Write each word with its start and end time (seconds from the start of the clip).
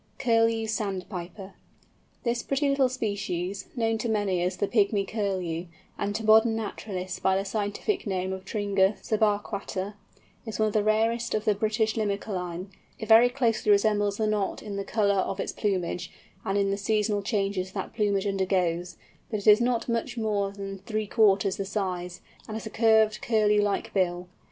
CURLEW 0.17 0.65
SANDPIPER. 0.65 1.53
This 2.23 2.41
pretty 2.41 2.69
little 2.69 2.89
species, 2.89 3.67
known 3.75 3.99
to 3.99 4.09
many 4.09 4.41
as 4.41 4.57
the 4.57 4.67
"Pygmy 4.67 5.07
Curlew," 5.07 5.67
and 5.95 6.15
to 6.15 6.23
modern 6.25 6.55
naturalists 6.55 7.19
by 7.19 7.37
the 7.37 7.45
scientific 7.45 8.07
name 8.07 8.33
of 8.33 8.43
Tringa 8.43 8.95
subarquata, 9.03 9.93
is 10.43 10.57
one 10.57 10.69
of 10.69 10.73
the 10.73 10.81
rarest 10.83 11.35
of 11.35 11.45
the 11.45 11.53
British 11.53 11.93
Limicolæ. 11.93 12.67
It 12.97 13.09
very 13.09 13.29
closely 13.29 13.71
resembles 13.71 14.17
the 14.17 14.25
Knot 14.25 14.63
in 14.63 14.75
the 14.75 14.83
colour 14.83 15.19
of 15.19 15.39
its 15.39 15.51
plumage, 15.51 16.11
and 16.43 16.57
in 16.57 16.71
the 16.71 16.77
seasonal 16.77 17.21
changes 17.21 17.73
that 17.73 17.93
plumage 17.93 18.25
undergoes, 18.25 18.97
but 19.29 19.41
it 19.41 19.45
is 19.45 19.61
not 19.61 19.87
much 19.87 20.17
more 20.17 20.49
than 20.51 20.79
three 20.79 21.05
fourths 21.07 21.57
the 21.57 21.63
size, 21.63 22.21
and 22.47 22.55
has 22.55 22.65
a 22.65 22.71
curved 22.71 23.21
Curlew 23.21 23.61
like 23.61 23.93
bill. 23.93 24.27